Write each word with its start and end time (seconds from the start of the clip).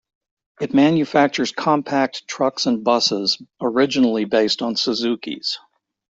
It 0.59 0.73
manufactures 0.73 1.51
compact 1.51 2.27
trucks 2.27 2.65
and 2.65 2.83
buses 2.83 3.39
originally 3.61 4.25
based 4.25 4.63
on 4.63 4.73
Suzukis. 4.73 5.59